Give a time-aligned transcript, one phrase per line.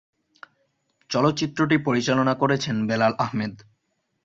[1.09, 3.53] চলচ্চিত্রটি পরিচালনা করেছেন বেলাল আহমেদ।